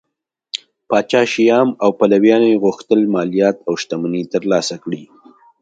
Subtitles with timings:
[0.89, 5.01] پاچا شیام او پلویانو یې غوښتل مالیات او شتمنۍ ترلاسه کړي